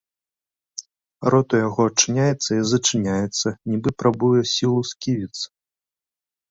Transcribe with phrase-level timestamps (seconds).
[1.33, 5.35] Рот у яго адчыняецца і зачыняецца, нібы прабуе сілу сківіц.